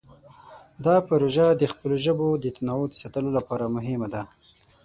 [0.85, 4.21] دا پروژه د خپلو ژبو د تنوع د ساتلو لپاره مهمه ده.